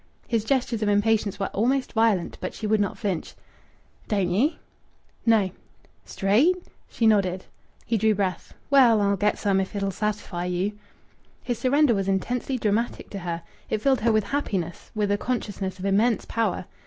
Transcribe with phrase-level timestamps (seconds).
[0.27, 3.35] His gestures of impatience were almost violent; but she would not flinch.
[4.07, 4.57] "Don't ye?"
[5.27, 5.51] "No."
[6.05, 6.55] "Straight?"
[6.89, 7.45] She nodded.
[7.85, 8.55] He drew breath.
[8.71, 10.71] "Well, I'll get some if it'll satisfy you."
[11.43, 13.43] His surrender was intensely dramatic to her.
[13.69, 16.65] It filled her with happiness, with a consciousness of immense power.